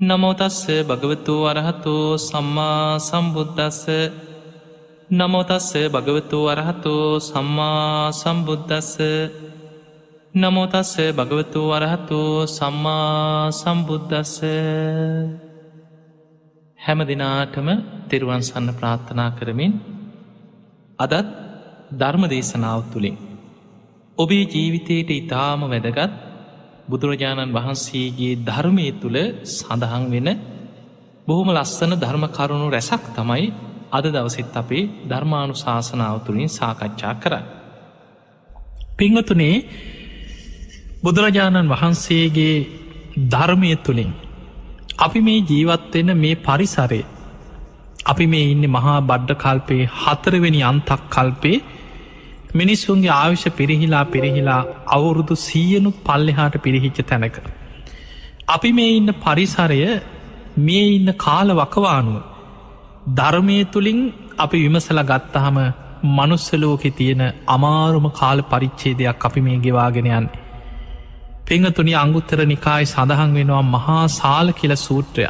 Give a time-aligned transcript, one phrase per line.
[0.00, 3.80] නමෝතස්ස භගවතු වරහතු සම්මා සම්බුද්ධස්ස
[5.10, 8.92] නමෝතස්ස භගවතු වරහතු සම්මා සම්බුද්ධස්ස
[10.34, 14.34] නමෝතස්ස භගවතු වරහතු සම්මා සම්බුද්ධස්ස
[16.78, 17.68] හැම දෙනාටම
[18.08, 19.72] තෙරුවන් සන්න ප්‍රාර්ථනා කරමින්
[20.98, 21.26] අදත්
[21.92, 23.16] ධර්ම දේශනාව තුළින්
[24.18, 26.27] ඔබේ ජීවිතයට ඉතාම වැදගත්
[26.88, 30.28] බුදුරජාණන් වහන්සේගේ ධර්මය තුළ සඳහන් වෙන
[31.26, 33.46] බොහොම ලස්සන ධර්ම කරුණු රැසක් තමයි
[33.90, 37.34] අද දවසෙත් අපේ ධර්මානු ශාසනාව තුළින් සාකච්ඡා කර.
[38.96, 39.56] පිංහතුනේ
[41.02, 42.56] බුදුරජාණන් වහන්සේගේ
[43.26, 44.10] ධර්මය තුළින්
[44.98, 47.02] අපි මේ ජීවත්වෙන මේ පරිසරය
[48.06, 51.58] අපි මේ ඉන්න මහා බඩ්ඩ කල්පේ හතරවෙනි අන්තක් කල්පේ
[52.52, 57.36] මිනිස්සුන්ගේ ආවිෂ පිරිහිලා පිරිහිලා අවුරුදු සීයනුත් පල්ලෙහාට පිරිහිච්ච තැනක.
[58.48, 59.80] අපි මේ ඉන්න පරිසරය
[60.58, 62.16] මේ ඉන්න කාල වකවානුව
[63.14, 64.00] ධර්මය තුළින්
[64.38, 65.58] අපි විමසල ගත්තහම
[66.10, 70.28] මනුස්සලෝකෙ තියෙන අමාරුම කාල පරිච්චේදයක් අපි මේ ගෙවාගෙනයන්.
[71.46, 75.26] පෙංහතුනි අංගුත්තර නිකායි සඳහන් වෙනවා මහා සාල කියල සූත්‍රය.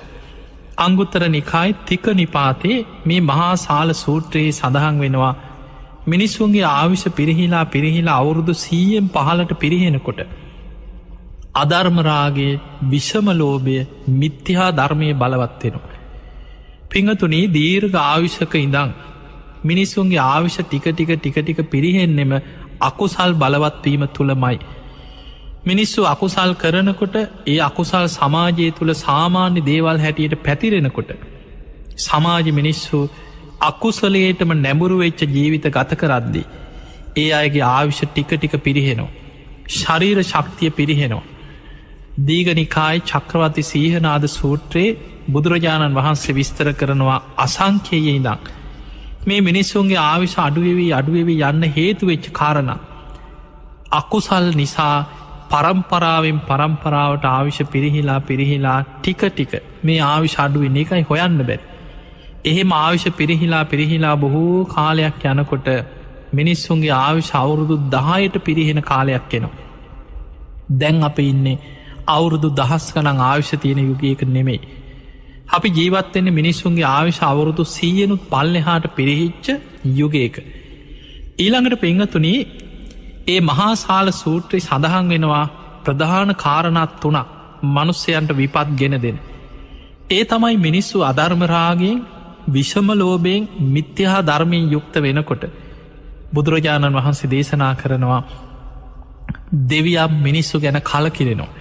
[0.79, 5.35] අංගුත්තර නිකායි තික නිපාතේ මේ මහා සාල සූත්‍රයේ සඳහන් වෙනවා
[6.09, 10.21] මිනිස්සුන්ගේ ආවිෂ පිරිහිලා පිරිහිලා අවුරුදු සීයෙන් පහලට පිරිහෙනකොට.
[11.55, 12.53] අධර්මරාගේ
[12.85, 13.79] විෂමලෝභය
[14.15, 15.99] මිත්‍යහා ධර්මය බලවත්වෙනවා.
[16.91, 18.91] පිංහතුනී දීර්ග ආවිෂක ඉඳං
[19.65, 22.33] මිනිස්සුන්ගේ ආවිෂ ටික ටික ටික ටික පිරිහෙන්නෙම
[22.83, 24.59] අකුසල් බලවත්වීම තුළමයි.
[25.67, 31.11] මිනිස්සු අකුසල් කරනකොට ඒ අකුසල් සමාජය තුළ සාමාන්‍ය දේවල් හැටියට පැතිරෙනකොට.
[31.99, 32.99] සමාජ මිනිස්සු
[33.61, 36.43] අකුසලේටම නැඹුරු වෙච්ච ජීවිත ගත කරද්දි.
[37.17, 39.11] ඒ අයගේ ආවිෂ ටික ටික පිරිහෙනවා.
[39.69, 41.27] ශරීර ශක්තිය පිරිහෙනවා.
[42.21, 44.97] දීගනිකායි චක්‍රවති සීහනාද සූත්‍රයේ
[45.29, 48.45] බුදුරජාණන් වහන්සේ විස්තර කරනවා අසංකයේ ඉදක්.
[49.27, 52.71] මේ මිනිස්සුන්ගේ ආවිශ අඩුවවී අඩුවවී යන්න හේතු වෙච්ච කාරණ.
[53.93, 54.97] අකුසල් නිසා
[55.51, 61.78] පරම්පරාවෙන් පරම්පරාවට ආවිෂ පිරිහිලා පිරිහිලා ටික ටික මේ ආවිශ අඩුවෙන් එකයි හොයන්න බැරි.
[62.45, 65.69] එහෙම ආවිෂ පිරිහිලා පිරිහිලා බොහෝ කාලයක් යනකොට
[66.33, 69.57] මිනිස්සුන්ගේ ආවිශ අවුරුදු දහයට පිරිහෙන කාලයක් එනවා.
[70.73, 71.59] දැන් අප ඉන්නේ
[72.09, 74.61] අවුරුදු දහස් කනං ආවිෂ තියෙන යුගයක නෙමෙයි.
[75.49, 79.47] අපි ජීවත්වෙන්නේ මිනිස්සුන්ගේ ආවිශ අවුරුදු සීයනුත් පල්ලෙහාට පිරිහිච්ච
[79.95, 80.37] යුගයක.
[81.39, 82.41] ඊළඟට පෙංහතුනී
[83.27, 85.47] ඒ මහාසාල සූත්‍රී සඳහන් වෙනවා
[85.85, 87.27] ප්‍රධාන කාරණත් තුනක්
[87.65, 89.19] මනුස්සයන්ට විපත් ගෙන දෙෙන.
[90.11, 91.99] ඒ තමයි මිනිස්සු අධර්මරාගෙන්
[92.49, 95.43] විෂම ලෝබයෙන් මිත්‍යහා ධර්මයෙන් යුක්ත වෙනකොට
[96.33, 98.21] බුදුරජාණන් වහන්සේ දේශනා කරනවා
[99.67, 101.57] දෙවියම් මිනිස්සු ගැන කලකිරෙනවා.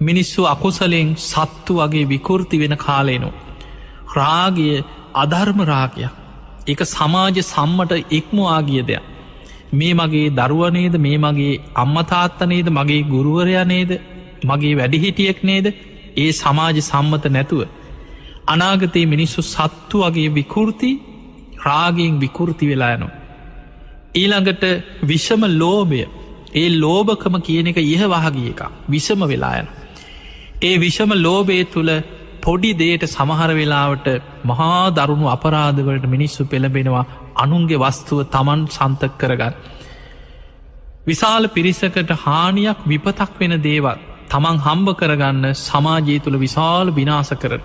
[0.00, 3.30] මිනිස්සු අකුසලෙන් සත්තු වගේ විකෘති වෙන කාලේනු.
[4.14, 4.68] රාගය
[5.14, 6.12] අධර්ම රාගයක්
[6.66, 9.04] එක සමාජ සම්මට ඉක්මවාගිය දෙයක්.
[9.72, 13.90] මේ මගේ දරුවනේද මේ මගේ අම්මතාත්තනේද මගේ ගුරුවරයනේද
[14.44, 15.66] මගේ වැඩිහිටියෙක් නේද
[16.16, 17.60] ඒ සමාජ සම්මත නැතුව
[18.48, 20.90] අනාගතයේ මිනිස්සු සත්තු වගේ විකෘති
[21.64, 23.16] රාගෙන් විකෘති වෙලා යනවා.
[24.14, 24.64] ඊළඟට
[25.04, 26.02] විෂම ලෝභය
[26.54, 29.66] ඒ ලෝභකම කියන එක ඉහ වහගිය එක විෂම වෙලායන.
[30.60, 31.90] ඒ විෂම ලෝබේ තුළ
[32.40, 34.06] පොඩි දේට සමහර වෙලාවට
[34.44, 37.04] මහා දරුණු අපරාධවලට මිනිස්සු පෙළබෙනවා
[37.36, 39.54] අනුන්ගේ වස්තුව තමන් සන්තක කරගන්න.
[41.06, 43.98] විශාල පිරිසකට හානියක් විපතක් වෙන දේවල්
[44.30, 47.62] තමන් හම්බ කරගන්න සමාජයේ තුළ විශාල විනාස කරන.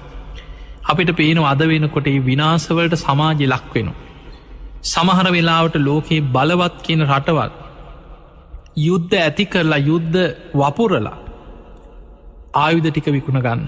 [0.84, 3.90] අපිට පේන අද වෙනකොට විනාසවලට සමාජය ලක්වෙන.
[4.84, 7.52] සමහර වෙලාවට ලෝකයේ බලවත් කියන රටවල්
[8.78, 10.18] යුද්ධ ඇති කරලා යුද්ධ
[10.54, 11.18] වපුරලා
[12.56, 13.62] ආයුධ ටික විකුණ ගන්න.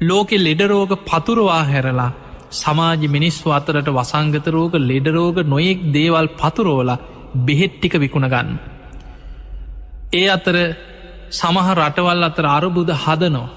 [0.00, 2.10] ලෝකෙ ලෙඩරෝග පතුරවා හැරලා
[2.52, 6.90] සමාජ මිනිස්ව අතරට වසංගතරෝග ලෙඩරෝග නොයෙක් දේවල් පතුරෝල
[7.38, 8.58] බෙහෙට්ටික විකුණ ගන්න.
[10.12, 10.56] ඒ අතර
[11.30, 13.48] සමහ රටවල් අතර අරබුද හදනෝ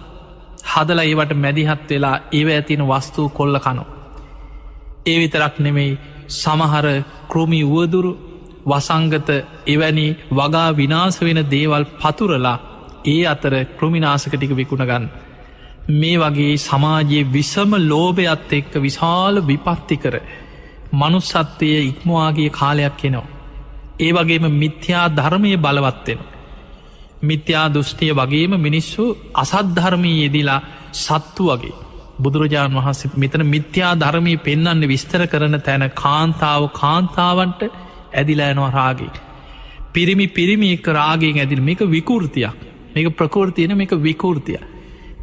[0.66, 3.88] හදල ඒවට මැදිහත් වෙලා ඒව ඇතින වස්තුූ කොල්ල කනෝ.
[5.06, 5.98] ඒ විතරක් නෙමෙයි
[6.34, 6.88] සමහර
[7.30, 8.12] කෘමි වුවදුරු
[8.66, 9.30] වසංගත
[9.68, 12.58] එවැනි වගා විනාස වෙන දේවල් පතුරලා
[13.06, 15.06] ඒ අතර කෘමිනාසක ටික විකුණගන්න.
[15.92, 20.16] මේ වගේ සමාජයේ විසම ලෝභයත් එක්ක විශාල විපත්ති කර
[20.94, 23.34] මනුස්සත්වය ඉක්මවාගේ කාලයක් එනවා.
[24.00, 26.35] ඒ වගේම මිත්‍යා ධර්මය බලවත්වෙනවා.
[27.26, 29.04] මිත්‍යා දෘෂ්ටිය වගේම මිනිස්සු
[29.36, 30.60] අසද්ධර්මී යෙදිලා
[30.96, 31.76] සත්තු වගේ
[32.20, 37.62] බුදුරජාණන් වහන්සේ මෙතන මිත්‍යා ධර්මී පෙන්න්න විස්තර කරන තැන කාන්තාව කාන්තාවන්ට
[38.14, 39.14] ඇදිලෑනවා රාගේ.
[39.94, 42.56] පිරිමි පිරිමි එක් රාගෙන් ඇදිල් මේක විකෘතියක්
[42.96, 44.60] මේක ප්‍රකෘතියන මේක විකෘතිය.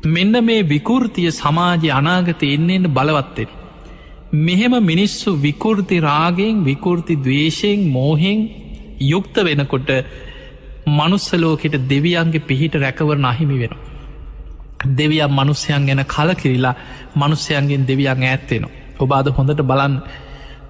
[0.07, 3.49] මෙන්න මේ විකෘතිය සමාජය අනාගත එන්නන්න බලවත්තෙන.
[4.41, 8.39] මෙහෙම මිනිස්සු විකෘති රාගෙන් විකෘති දවේශයෙන් මෝහෙන්
[9.03, 9.91] යුක්ත වෙනකොට
[10.89, 13.75] මනුස්සලෝකෙට දෙවියන්ගේ පිහිට රැකවර අහිමි වෙන.
[14.91, 16.75] දෙවියන් මනුස්්‍යයන් ගැන කලකිරිලා
[17.17, 18.71] මනුස්්‍යයන්ගෙන් දෙවියන් ඇත්තෙනවා.
[18.99, 19.95] ඔබාද හොඳට බලන්න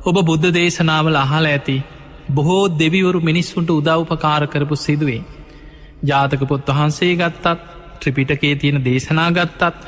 [0.03, 1.77] ඔබ බුද්ධ දේශනාවල අහල ඇති
[2.31, 5.23] බොහෝ දෙවිවරු මිනිස්සුන්ට උදව්පකාර කරපු සිදුවේ.
[6.03, 7.47] ජාතක පොත් වහන්සේ ගත්තත්
[8.01, 9.85] ත්‍රිපිටකේ තියෙන දේශනා ගත්තත්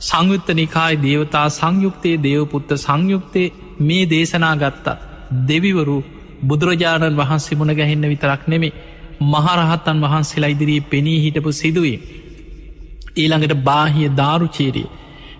[0.00, 4.86] සංයුත්ත නිකායි දේවතා සංයුක්තයේ දේවපුත්ත සංයුක්තේ මේ දේශනා ගත්තත්
[5.48, 5.98] දෙවිවරු
[6.42, 8.72] බුදුරජාණන් වහන්සේ මුණ ගැහෙන්න විතරක් නෙමේ
[9.24, 11.98] මහරහත්තන් වහන්සේලා ඉදිරී පෙනී හිටපු සිදුවේ.
[13.16, 14.88] ඊළඟට බාහිය දාරුචේරිය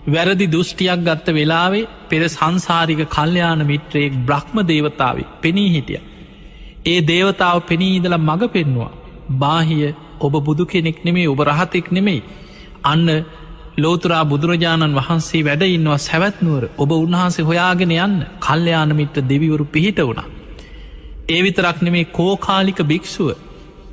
[0.07, 6.01] වැරදි දෘෂ්ටියක් ගත්ත වෙලාවේ පෙර සංසාරික කල්්‍යයාන මිත්‍රයෙක් බ්‍රහ්ම දේවතාව පෙනී හිටිය.
[6.85, 8.91] ඒ දේවතාව පෙනීඉදල මඟ පෙන්නවා.
[9.35, 12.21] බාහිය ඔබ බුදු කෙනෙක් නෙමේ ඔබ රහතෙක් නෙමෙයි.
[12.83, 13.07] අන්න
[13.77, 20.27] ලෝතුරා බුදුරජාණන් වහන්සේ වැඩ ඉන්නවා සැවැත්නුවර ඔබ උන්වහන්සේ හොයාගෙන යන්න කල්්‍යයාන මිත්‍ර දෙවිවරු පිහිට වුණා.
[21.29, 23.29] ඒ විතරක් නෙමේ කෝකාලික භික්‍ෂුව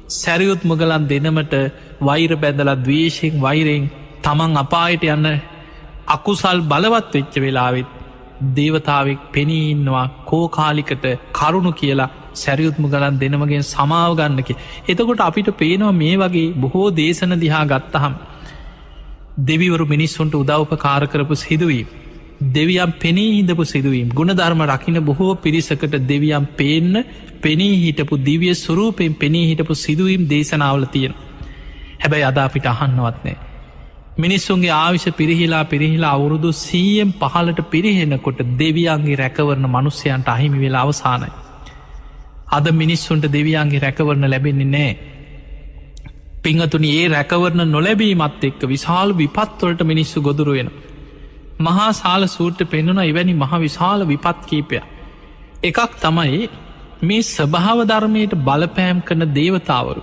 [0.08, 1.54] සැරියුත් මුගලන් දෙනමට
[2.00, 3.90] වෛර බැඳලත් දවේශයෙන් වෛරෙන්
[4.22, 5.28] තමන් අපායට යන්න
[6.08, 7.88] අකුසල් බලවත් වෙච්ච වෙලාවෙත්
[8.54, 14.50] දේවතාවෙක් පෙනීන්නවා කෝකාලිකට කරුණු කියලා සැරියුත්ම ගලන් දෙනමගෙන් සමාව ගන්නක.
[14.88, 18.14] එතකොට අපිට පේනවා මේ වගේ බොහෝ දේශන දිහා ගත්තහම්
[19.40, 21.86] දෙවිවරු මිනිස්සුන්ට උදව්ප කාරකරපු සිදුවීම.
[22.40, 27.04] දෙවියම් පෙනී හිදපු සිදුවීම් ගුණධර්ම රකින බොහෝ පිරිසකට දෙවියම් පේන්න
[27.40, 31.14] පෙනී හිටපු දිවිය සුරූපයෙන් පෙනී හිටපු සිදුවීම් දේශනාවල තියෙන
[32.00, 33.36] හැබැයි අදා අපිට අහන්නවත්නෑ
[34.16, 41.30] මිනිස්සුන්ගේ ආවිශ පිරිහිලා පිරිහිලා අවුරුදු සීයෙන් පහලට පිරිහෙනකොට දෙවියන්ගේ රැකවරණ මනුස්්‍යයන්ට අහිමි වෙලා අවසානයි.
[42.48, 44.92] අද මිනිස්සුන්ට දෙවියන්ගේ රැකවරණ ලැබෙන්නේ නෑ.
[46.42, 50.70] පිංහතුනි ඒ රැකවරණ නොලැබීමත් එක්ක විශාල් විපත්වලට මිනිස්සු ගොදුරුවෙන.
[51.58, 54.80] මහා සාල සූට්ට පෙන්නුන එවැනි මහ විශාල විපත් කීපය.
[55.62, 56.48] එකක් තමයි
[57.02, 60.02] මේ ස්වභාව ධර්මයට බලපෑම් කරන දේවතාවරු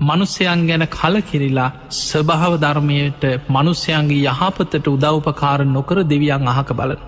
[0.00, 7.00] මනුස්්‍යයන් ගැන කලකිරිලා ස්වභාව ධර්මයට මනුස්්‍යයන්ගේ යහපතට උදව්පකාර නොකර දෙවියන් අහක බලන.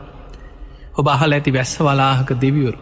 [0.95, 2.79] ඔබ අහල ඇති වැස්ස වලාහක දෙවිවරු.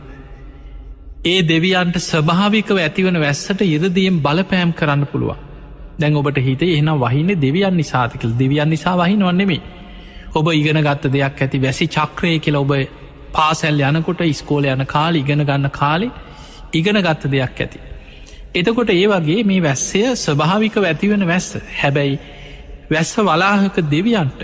[1.24, 5.36] ඒ දෙවියන්ට ස්වභාවිකව ඇතිවන වැස්සට ඉරදියෙන් බලපෑම් කරන්න පුළුවන්.
[6.00, 9.60] දැන් ඔබට හිත එන වහින දෙවියන් නිසාතිකල් දෙවියන් නිසා වහින වන්නෙමේ.
[10.32, 12.72] ඔබ ඉගෙන ගත්ත දෙයක් ඇති වැසි චක්‍රය කියල ඔබ
[13.32, 16.10] පාසැල් යනකොට ඉස්කෝල යන කාල ඉගෙන ගන්න කාලි
[16.72, 17.78] ඉගෙන ගත්ත දෙයක් ඇති.
[18.54, 22.20] එතකොට ඒ වගේ මේ වැස්සය ස්වභාවික ඇතිවෙන වැස්ස හැබැයි
[22.90, 24.40] වැස්ස වලාහක දෙවියන්ට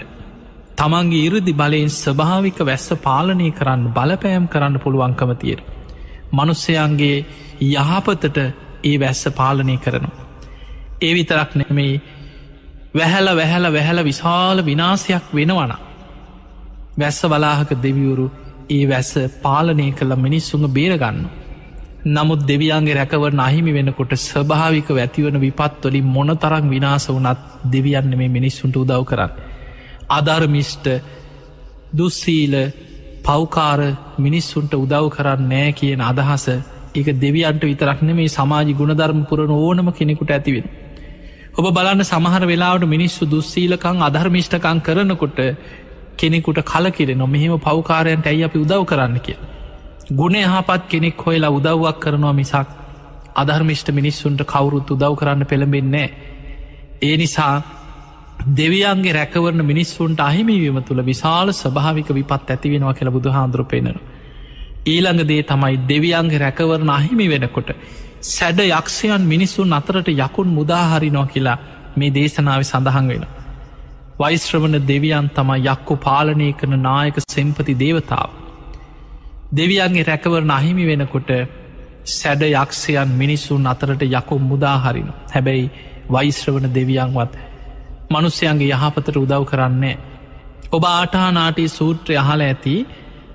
[0.77, 5.61] තමන්ගේ ඉරදි බලයෙන් ස්වභාවික වැස්ස පාලනය කරන්න බලපෑම් කරන්න පුළුවන්කම තියෙන.
[6.33, 7.25] මනුස්සයන්ගේ
[7.63, 8.39] යහපතට
[8.85, 10.25] ඒ වැස්ස පාලනය කරනවා.
[11.01, 12.03] ඒ විතරක් නෙමෙයි
[12.95, 15.73] වැහැල වැහැල වැහැල විශාල විනාසයක් වෙනවන.
[16.97, 18.27] වැස්ස වලාහක දෙවියවරු
[18.71, 19.13] ඒ වැස්ස
[19.43, 21.19] පාලනය කළ මිනිස්සුඟ බේරගන්න.
[22.07, 28.77] නමුත් දෙවියන්ගේ රැකවරන අහිමි වෙනකොට ස්වභාවික ඇතිවන විපත්වලින් මොන තරක් විනාස වනත් දෙවියන්න මේ මිනිස්සුන්ට
[28.77, 29.33] උදව් කරන්න.
[30.11, 30.87] අධර්මිෂ්ට
[31.93, 32.55] දුස්සීල
[33.25, 33.81] පෞකාර
[34.19, 36.47] මිනිස්සුන්ට උදව් කරන්න නෑ කියන අදහස
[36.95, 40.84] එක දෙවියන්ට විතරක්න මේ සමාජි ගුණධර්ම පුරන ඕනම කෙනෙකුට ඇතිවෙන.
[41.55, 45.39] ඔබ බලන්න සමහර වෙලාවට මිනිස්සු දුස්සීලකං අධර්මිෂ්ටකං කරනකොට
[46.17, 49.51] කෙනෙකුට කලකිරෙන මෙහෙම පෞකාරයන්ට ඇයි අපි උදව් කරන්න කියලා.
[50.13, 52.69] ගුණ යහපත් කෙනෙක් හොයලා උදව්වක් කරනවා මිසක්
[53.37, 56.09] අධර්මිෂ්ට මිනිස්සුන්ට කවුරුත් උදව් කරන්න පෙළඹෙන්නේ.
[57.03, 57.55] ඒ නිසා
[58.53, 63.99] දෙවියන්ගේ රැකවරන මිනිස්සුන්ට අහිමිවීම තුළ විශාල ස්භාවික විපත් ඇතිවෙනවා කියල බුදු හාන්දුර පෙනෙන.
[64.87, 67.71] ඊළඟ දේ තමයි දෙවියන්ගේ රැකවරන අහිමි වෙනකොට
[68.25, 71.59] සැඩ යක්ෂයන් මිනිස්සුන් අතරට යකුන් මුදාහරිනෝ කියලා
[71.97, 73.25] මේ දේශනාව සඳහන් වෙන.
[74.21, 78.31] වයිශ්‍රවණ දෙවියන් තම යක්කු පාලනය කරන නායක සෙම්පති දේවතාව.
[79.57, 81.31] දෙවියන්ගේ රැකවරන අහිමි වෙනකොට
[82.11, 85.71] සැඩ යක්ෂයන් මිනිස්සුන් අතරට යකොම් මුදාහරින හැබැයි
[86.11, 87.33] වෛශ්‍රවන දෙවියන්වත්
[88.11, 89.97] මනුස්්‍යයන්ගේ යහපතට උදව් කරන්නේ.
[90.73, 92.77] ඔබ ආටානාටී සූත්‍රය අහල ඇති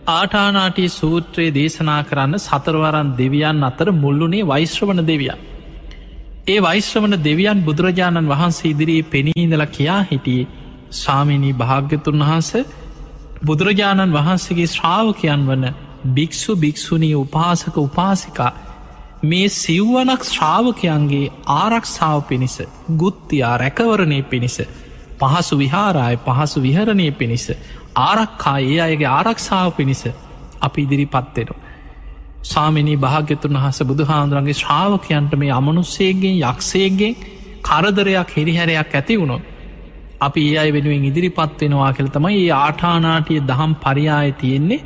[0.10, 5.40] ආටානාටී සූත්‍රයේ දේශනා කරන්න සතරවරන් දෙවියන් අතර මුල්ලුනේ වෛශ්‍රවන දෙවියන්.
[6.48, 10.48] ඒ වෛශ්‍රවන දෙවියන් බුදුරජාණන් වහන්සේ ඉදිරී පෙනීදල කියා හිටියේ
[10.94, 12.52] ස්වාමිනී භාග්‍යතුන් වහන්ස
[13.44, 15.66] බුදුරජාණන් වහන්සේගේ ශ්‍රාවකයන් වන
[16.10, 18.52] භික්‍ෂු භික්‍ෂුණී උපාසක උපාසිකා
[19.24, 22.56] මේ සිව්වනක් ශ්‍රාවකයන්ගේ ආරක්ෂාව පිණිස
[22.98, 24.58] ගුත්තියා රැකවරණය පිණිස
[25.20, 27.46] පහසු විහාරය පහසු විහරණය පිණිස
[28.00, 30.04] ආරක්කා ඒ අයගේ ආරක්ෂාව පිණිස
[30.62, 31.60] අපි ඉදිරි පත්වෙනවා.
[32.44, 37.16] සාමිනී භාග්‍යතුන් වහස බුදුහාන්දුරන්ගේ ශ්‍රාවකයන්ට මේ අමනුස්සේගෙන් යක්ෂයගෙන්
[37.62, 39.44] කරදරයක් හිරිහැරයක් ඇති වුණොත්
[40.20, 44.86] අපි ඒ අයි වෙනුවෙන් ඉදිරිපත් වෙනවා කියල තමයි ඒ ආඨානාටිය දහම් පරියාය තියෙන්නේ.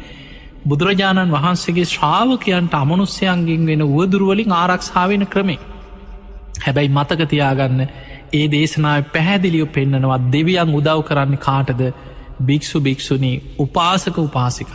[0.65, 5.59] බුදුරජාණන් වහන්සේගේ ශ්‍රාවකයන්ට අමනුස්්‍යයන්ගෙන් වෙන වුවදුරුවලින් ආරක්ෂාවෙන ක්‍රමේ.
[6.57, 7.81] හැබැයි මතකතියාගන්න
[8.33, 11.81] ඒ දේශනාව පැහැදිලියෝ පෙන්න්නනවත් දෙවියන් උදව් කරන්න කාටද?
[12.41, 14.69] භික්‍ෂු භික්‍ෂුණී උපාසක උපාසික.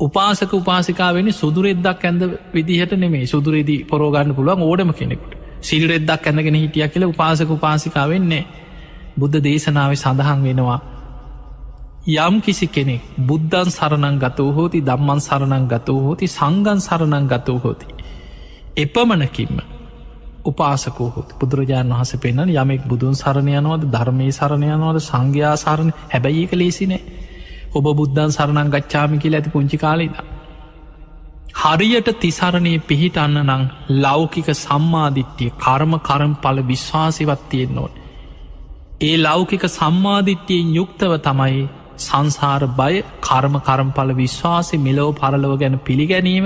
[0.00, 5.34] උපාසක උපාසිකාවෙනි සුදුරෙද්දක් ඇඳ විදිහට නෙමේ සුදුරෙදි පොරෝගන්න පුළුවන් ඕඩම කෙනෙකුට.
[5.60, 8.44] සිල්රෙද්දක් ඇඳගෙන හිටිය කියල උපාසක උපාසිකා වෙන්නේ
[9.16, 10.80] බුද්ධ දේශනාව සඳහන් වෙනවා
[12.06, 17.86] යම් කිසි කෙනෙක් බුද්ධන් සරණං ගතව හෝති දම්මන් සරණං ගතව හෝති සංගන් සරණං ගතව හෝති.
[18.76, 19.56] එපමණකින්ම
[20.44, 21.28] උපාසකෝහොත්.
[21.34, 27.02] බුදුරජාණන් වහස පෙන්න්න යමෙක් බුදුන් සරණයනවද ධර්මය සරණයනවද සංඝයා සරණ හැබැයි එක ලේසිනේ
[27.72, 30.14] ඔබ බුද්ධන් සරණං ගච්ඡාමි කියල ඇති පුංචි කාලෙද
[31.62, 33.62] හරියට තිසරණය පිහිටන්න නං
[34.00, 38.02] ලෞකික සම්මාධිට්්‍යය කර්ම කරම් පල විශ්වාසිවත් තියෙන්න්නෝට
[39.02, 41.64] ඒ ලෞකික සම්මාධිට්්‍යයෙන් යුක්තව තමයි
[41.98, 46.44] සංසාර බය කර්ම කරම්පල විශ්වාසය මෙලෝ පරලව ගැන පිළිගැනීම.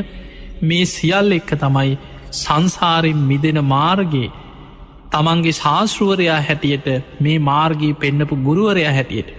[0.62, 1.98] මේ සියල් එක්ක තමයි
[2.32, 4.30] සංසාරෙන් මිදෙන මාර්ගයේ
[5.10, 6.88] තමන්ගේ ශාස්ෘුවරයා හැටියට
[7.20, 9.30] මේ මාර්ගී පෙන්න්නපු ගුරුවරයා හැටියට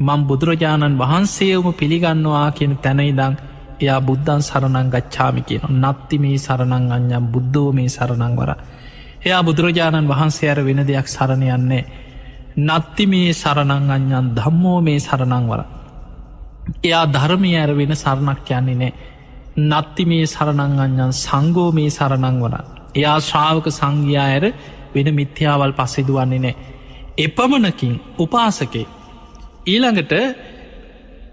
[0.00, 3.34] මං බුදුරජාණන් වහන්සේවම පිළිගන්නවා කියන තැනයිදං
[3.80, 8.50] එයා බුද්ධන් සරණං ගච්ඡාමි කියන නත්ති මේ සරණං අඥම් බුද්ධෝ මේ සරණං වර.
[9.22, 11.84] එයා බුදුරජාණන් වහන්සේ අර වෙන දෙයක් සරණයන්නේ
[12.58, 15.62] නත්ති මේ සරණං අඥන් ධම්මෝ මේ සරණං වර.
[16.82, 18.92] එයා ධර්මය ඇර වෙන සරණක් යන්නේ නෑ
[19.56, 22.56] නත්ති මේ සරණං අඥන් සංගෝ මේ සරණං වන
[22.94, 24.44] එයා ශ්‍රාවක සංඝයා ඇර
[24.94, 26.54] වෙන මිත්‍යාවල් පස්සෙදුවන්නේ නෑ
[27.18, 28.86] එපමණකින් උපාසකේ
[29.66, 30.14] ඊළඟට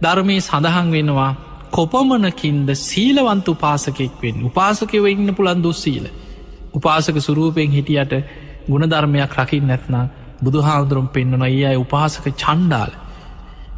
[0.02, 1.32] ධර්මය සඳහන් වෙනවා
[1.72, 6.06] කොපමණකින්ද සීලවන්ත උපාසකෙක් වෙන් උපාසකව ඉන්න පුළන් දුස්සීල.
[6.74, 8.14] උපාසක සුරූපයෙන් හිටියට
[8.68, 10.10] ගුණධර්මයක් රකිින් නැත්නම්
[10.42, 12.92] බුදු හාමුදුරුම් පෙන්න්නන ඒ අයි උපාසක චණ්ඩාල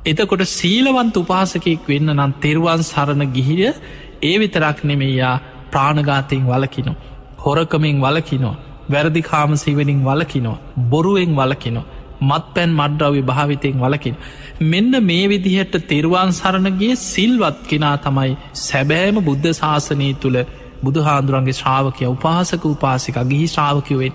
[0.06, 3.74] එතකොට සීලවන්ත උපාසකයෙක් වෙන්න නම් තෙරුවන් සරණ ගිහිය
[4.22, 5.36] ඒ විතරක් නෙමෙයා
[5.72, 6.96] ප්‍රාණගාතයෙන් වලකිනෝ
[7.40, 8.56] හොරකමින් වලකිනෝ
[8.92, 10.58] වැරදිකාම සිවනින් වලකිනෝ
[10.90, 11.86] බොරුවෙන් වලකිනෝ
[12.22, 14.18] මත් පැන් මඩ්‍රවි භාවිතයෙන් වලකින්
[14.64, 20.38] මෙන්න මේ විදිහට තෙරුවන් සරණගේ සිල්වත් කෙනා තමයි සැබෑම බුද්ධ ශාසනය තුළ
[20.84, 24.14] බුදුහාන්දුරන්ගේ ශ්‍රාවකය උපාසක උපාසික ගිහි ශ්‍රාවකිවෙන්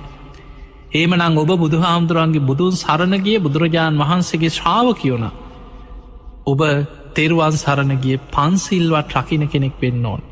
[0.95, 5.27] ඒමනං ඔබ බුදුහාමුදුරන්ගේ බුදුන් සරණගේ බුදුරජාණන් වහන්සේගේ ශ්‍රාවකියෝන
[6.47, 6.61] ඔබ
[7.17, 10.23] තෙරුවන් සරණගේ පන්සිල්වත් රකින කෙනෙක් වෙන්න ඕන්.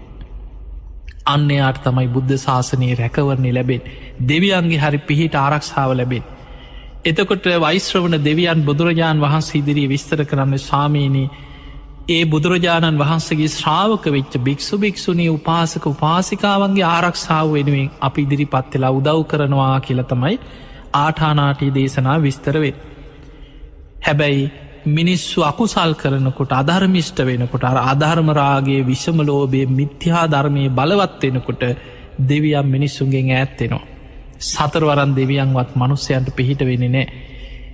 [1.26, 3.91] අන්නයාට තමයි බුද්ධ ශාසනයේ රැකවරණය ලැබෙන්
[4.25, 6.25] දෙවියන්ගේ හරි පිහිට ආරක්ෂාව ලැබෙන්
[7.05, 11.29] එතකොට වෛශ්‍රවන දෙවියන් බුදුරජාණන් වහන්සේ ඉදිරී විස්තර කරන්න සාමීනී
[12.09, 19.21] ඒ බුදුරජාණන් වහන්සගේ ශ්‍රාවක වෙච්ච භික්ෂු භික්ෂුණී උපාසක උපාසිකාවන්ගේ ආරක්ෂාව වෙනුවෙන් අපි ඉදිරි පත්වෙලා උදව්
[19.26, 20.37] කරනවා කියලතමයි
[20.95, 22.76] ආඨානාටී දේශනා විස්තරවෙන්.
[24.03, 24.45] හැබැයි
[24.87, 31.62] මිනිස්සු අකුසල් කරනකොට අධර්මිෂ්ට වෙනකොට අර අධර්මරාගේ විෂමලෝබය මිත්‍යා ධර්මය බලවත් වෙනකොට
[32.21, 33.87] දෙවියම් මිනිස්සුන්ගෙන් ඇත්තෙනවා.
[34.41, 37.07] සතරවරන් දෙවියන්වත් මනුස්සයන්ට පිහිට වෙන නෑ.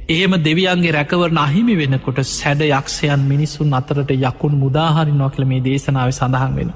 [0.09, 6.55] එහෙම දෙවියන්ගේ රැකවරන අහිමි වෙනකොට සැඩ යක්ෂයන් මිනිසුන් අතරට යකුන් මුදාහරි නොකළ මේ දේශනාව සඳහන්
[6.55, 6.71] වෙන.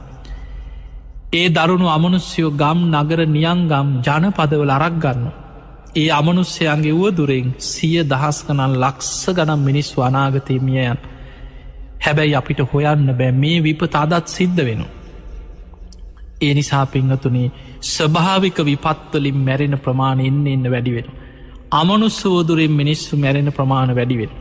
[1.33, 5.44] ඒ දරුණු අමනුස්්‍යයෝ ගම් නගර නියංගම් ජනපදවල අරක් ගන්න.
[5.97, 10.99] ඒ අමනුස්්‍යයන්ගේ වුවදුරෙන් සිය දහස්කනන් ලක්ස ගනම් මිනිස්සු අනාගතය මියයන්.
[12.05, 14.93] හැබැයි අපිට හොයන්න බෑ මේ විපත අදත් සිද්ධ වෙනවා.
[16.41, 17.53] ඒ නිසා පිංහතුනේ
[17.85, 21.09] ස්වභාවික විපත්වලින් මැරෙන ප්‍රමාණ එන්න එන්න වැඩිවෙන.
[21.73, 24.33] අමනුස්සෝදුරෙන් මිනිස්සු මැරෙන ප්‍රමාණ වැඩිවෙන.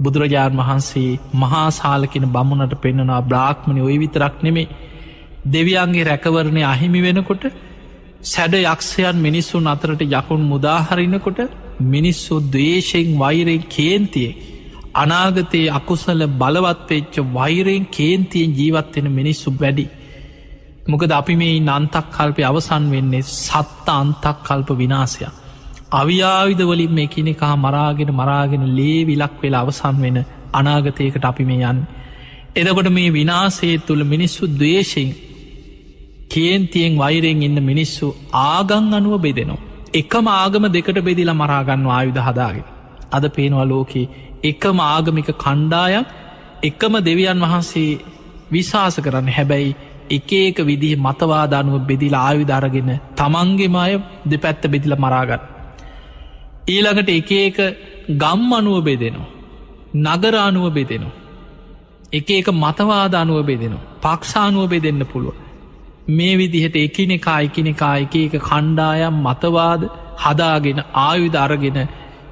[0.00, 4.68] බුදුරජාණන් වහන්සේ මහාසාලකින බමුණට පෙන්න්නනා බ්‍රාක්්මණි ඔය විතරක් නෙමේ
[5.46, 7.44] දෙවියන්ගේ රැකවරණය අහිමි වෙනකොට
[8.22, 11.40] සැඩ යක්ෂයන් මිනිස්සුන් අතරට යකුන් මුදාහරිනකොට
[11.86, 14.36] මිනිස්සු දවේශයෙන් වෛරයෙන් කේන්තියේ
[14.94, 19.86] අනාගතයේ අකුසල බලවත්වෙච්ච වෛරයෙන් කේන්තියෙන් ජීවත්වෙන මිනිස්සු වැඩි
[20.84, 25.32] මොකද අපි මේ නන්තක් කල්පය අවසන් වෙන්නේ සත්ත අන්තක් කල්ප විනාසයක්.
[25.92, 30.18] අවියාවිදවලින් මේ කෙනෙකා මරාගෙන මරාගෙන ලේ විලක් වෙලා අවසන් වෙන
[30.52, 31.78] අනාගතයකට අපි මේ යන්.
[32.54, 35.10] එදකොට මේ විනාසේ තුළ මිනිස්සු දවේශයෙන්
[36.32, 38.06] කේන්තියෙන් වෛරයෙන් ඉන්න මිනිස්සු
[38.42, 39.62] ආගං අනුව බෙදෙනවා.
[39.94, 42.66] එකම ආගම දෙකට බෙදිලා මරාගන්න ආයුධ හදාගෙන.
[43.12, 44.10] අද පේනවා ලෝකයේ
[44.42, 46.06] එකම ආගමික කණ්ඩායක්
[46.62, 48.00] එකම දෙවියන් වහන්සේ
[48.52, 49.76] විශවාස කරන්න හැබැයි
[50.10, 53.92] එක ඒක විදිහ මතවාදානුව බෙදිල ආයු දරගෙන තමන්ගේම අය
[54.26, 55.42] දෙපැත්ත බෙදිල මරාගත්.
[56.68, 57.58] ඊළඟට එක ඒක
[58.22, 59.30] ගම් අනුව බෙදෙනවා.
[59.96, 61.18] නගරානුව බෙදෙනවා.
[62.12, 63.86] එක ඒක මතවාදානුව බෙදෙනවා.
[64.04, 65.41] පක්ෂානුව බෙදෙන්න්න පුළුව.
[66.08, 69.82] මේ විදිහට එකනෙකා එකනෙකා එක එක කණ්ඩායම් මතවාද
[70.18, 71.78] හදාගෙන ආයුධ අරගෙන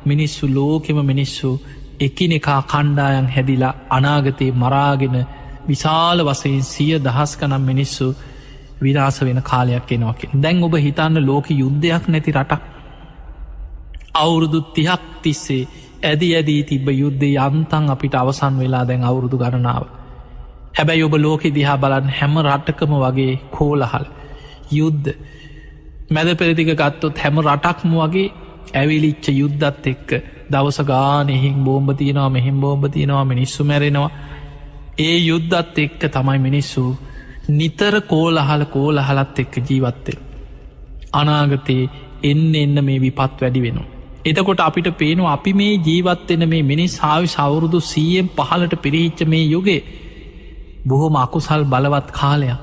[0.05, 1.50] මිනිස්සු ලෝකෙම මිනිස්සු
[2.00, 5.17] එකිනෙකා කණ්ඩායන් හැදිලා අනාගතයේ මරාගෙන
[5.69, 8.07] විශාල වසයෙන් සිය දහස් කනම් මිනිස්සු
[8.81, 12.62] විරාස වෙන කාලයක් එනවාක දැන් ඔබ හිතන්න ලෝක යුද්ධයක් නැති රටක්.
[14.15, 15.69] අවුරුදු තිහක් තිස්සේ
[16.03, 20.00] ඇදි ඇදී තිබ යුද්ධය යන්තන් අපිට අවසන් වෙලා දැන් අවුරුදු ගණනාව.
[20.75, 24.07] හැබැයි ඔබ ලෝකෙ දිහා බලන් හැම රට්ටකම වගේ කෝලහල්.
[24.71, 25.11] යුද්ධ.
[26.11, 28.33] මැද පෙරදික ගත්තොත් හැම රටක්ම වගේ
[28.75, 30.09] ඇවිලිච්ච යුද්ධත් එක්ක.
[30.50, 34.11] දවස ගාන එහින් බෝම්භ තියෙනවා මෙහිම් බෝම්භ තියෙනවා මිනිස්සු මැරෙනවා.
[34.99, 36.85] ඒ යුද්ධත් එක්ක තමයි මිනිස්සු
[37.50, 40.19] නිතර කෝලහල කෝලහලත් එක්ක ජීවත්තේ
[41.12, 41.91] අනාගතයේ
[42.23, 43.89] එන්න එන්න මේ විපත් වැඩි වෙනවා.
[44.25, 49.81] එතකොට අපිට පේනවා අපි මේ ජීවත්වෙන මේ මිනිස් හාවි සවුරුදු සීයෙන් පහලට පිරිහිච්ච මේ යුගේ
[50.85, 52.59] බොහොම අකුසල් බලවත් කාලයක්.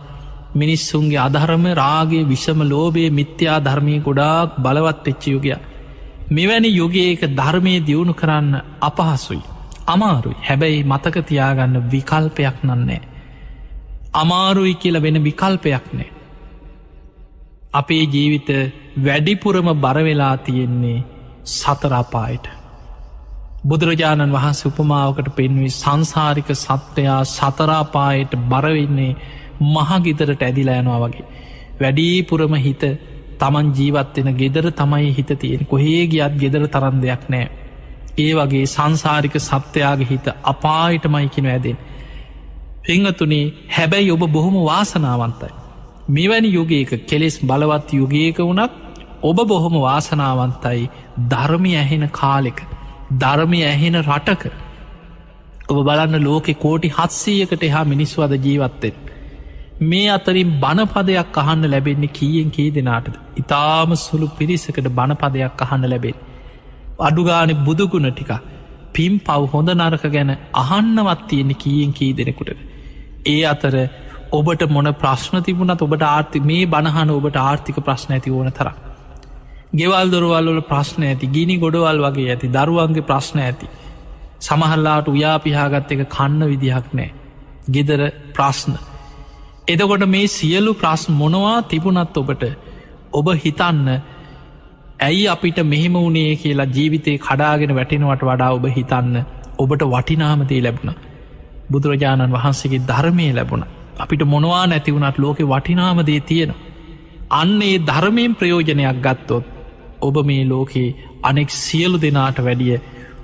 [0.55, 5.61] මිනිස්සුන්ගේ අධර්ම රාගේ විෂම ලෝබය මිත්‍යා ධර්මය ගොඩාක් බලවත් එච්ච යුගයක්.
[6.29, 9.43] මෙවැනි යුගයක ධර්මය දියුණු කරන්න අපහසුයි.
[9.87, 10.37] අමාරුයි.
[10.41, 13.01] හැබැයි මතක තියාගන්න විකල්පයක් නන්නේ
[14.13, 16.09] අමාරුයි කියල වෙන විකල්පයක් නෑ
[17.73, 18.49] අපේ ජීවිත
[18.99, 20.99] වැඩිපුරම බරවෙලා තියෙන්නේ
[21.45, 22.56] සතරාපායට
[23.63, 29.17] බුදුරජාණන් වහන්ස උපමාවකට පෙන්වී සංසාරික සත්වයා සතරාපායට බරවෙන්නේ
[29.61, 31.25] මහගිතරට ඇදිලා යනවා වගේ.
[31.79, 32.83] වැඩීපුරම හිත
[33.39, 37.47] තමන් ජීවත්වෙන ගෙදර තමයි හිත තියෙන කොහේ ගියත් ගෙදර තරන් දෙයක් නෑ
[38.17, 41.77] ඒ වගේ සංසාරික සත්‍යයාගේ හිත අපායිටමයිකින ඇදෙන්
[42.85, 45.53] පංහතුනේ හැබැයි ඔබ බොහොම වාසනාවන්තයි.
[46.09, 48.73] මෙවැනි යුගේක කෙලෙස් බලවත් යුගයක වුණත්
[49.21, 50.89] ඔබ බොහොම වාසනාවන්තයි
[51.29, 52.59] ධර්මය ඇහෙන කාලෙක.
[53.13, 54.43] ධර්මය ඇහෙන රටක.
[55.69, 58.95] ඔබ බලන්න ලෝකෙ කෝටි හත්සීයකට එහා මිනිස්වද ජීවත්තෙන්
[59.81, 63.15] මේ අතරින් බණපදයක් අහන්න ලැබෙන්නේ කියෙන් කී දෙනාටද?
[63.37, 66.17] ඉතාම සුළු පිරිසකට බණපදයක් අහන්න ලැබෙන්
[67.01, 68.33] අඩුගානෙ බුදුගුණ ටික
[68.93, 72.51] පිම් පව් හොඳ නරක ගැන අහන්නවත් තියෙන්නේ කියෙන් කී දෙනෙකුට
[73.27, 73.75] ඒ අතර
[74.31, 78.69] ඔබට මොන ප්‍රශ්න තිබුණත් ඔබට ආර්ථි මේ බණහන ඔබට ආර්ථික ප්‍රශ්න ඇති ඕන තර
[79.73, 83.67] ගෙවල් දොරවල්වල ප්‍රශ්න ඇති ගිනි ගොඩවල් වගේ ඇති දරුවන්ගේ ප්‍රශ්න ඇති.
[84.39, 87.11] සමහල්ලාට උයාපිහාගත් එක කන්න විදිහක් නෑ.
[87.67, 88.01] ගෙදර
[88.33, 88.77] ප්‍රශ්න.
[89.67, 92.43] එදකොට මේ සියලු ප්‍රශ්න මොනවා තිබුණත් ඔබට
[93.11, 93.87] ඔබ හිතන්න
[94.99, 99.25] ඇයි අපිට මෙහෙම වුණේ කියලා ජීවිතය කඩාගෙන වැටෙනවට වඩා ඔබ හිතන්න
[99.57, 100.95] ඔබට වටිනාමතේ ලැබුණ.
[101.67, 103.67] බුදුරජාණන් වහන්සේගේ ධර්මය ලැබුණ.
[103.99, 106.55] අපිට මොනවා නැතිවුණත් ලෝකෙ වටිනාමදේ තියෙන
[107.31, 109.56] අන්නේ ධර්මයෙන් ප්‍රයෝජනයක් ගත්තොත්
[110.01, 112.75] ඔබ මේ ලෝකයේ අනෙක් සියලු දෙනාට වැඩිය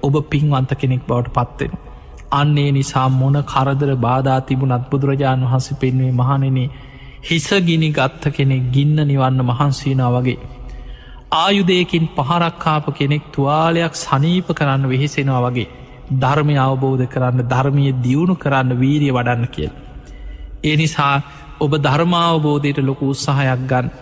[0.01, 1.73] ඔබ පින්වන්ත කෙනෙක් බවට පත්වෙන
[2.31, 6.69] අන්නේ නිසා මොන කරදර බාධා තිබුණත් බුදුරජාණන් වහන්සේ පෙන්වේ මහනෙනේ
[7.23, 10.39] හිසගිනි ගත්ත කෙනෙක් ගින්න නිවන්න මහන්සීනා වගේ.
[11.33, 15.69] ආයුදයකින් පහරක්කාප කෙනෙක් තුවාලයක් සනීප කරන්න වෙහෙසෙනවා වගේ.
[16.15, 19.71] ධර්මය අවබෝධ කරන්න ධර්මය දියුණු කරන්න වීරිය වඩන්න කියල්.
[20.63, 21.15] ඒ නිසා
[21.59, 23.93] ඔබ ධර්මාවබෝධයට ලොකු උත්සාහයක් ගන්න.